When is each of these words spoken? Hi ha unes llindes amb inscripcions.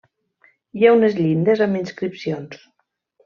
Hi 0.79 0.85
ha 0.87 0.93
unes 0.95 1.17
llindes 1.19 1.63
amb 1.67 1.79
inscripcions. 1.81 2.65